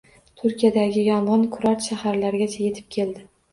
Turkiyadagi 0.43 1.03
yong‘in 1.09 1.45
kurort 1.57 1.87
shaharlargacha 1.91 2.61
yetib 2.67 2.91
keldi 2.99 3.27